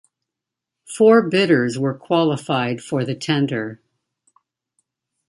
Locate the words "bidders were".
1.29-1.93